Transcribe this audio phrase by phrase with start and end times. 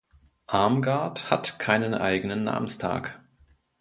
[0.47, 3.21] Armgard hat keinen eigenen Namenstag.